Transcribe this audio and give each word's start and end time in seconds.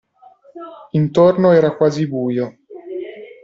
Intorno 0.93 1.51
era 1.51 1.75
quasi 1.75 2.07
buio. 2.07 2.51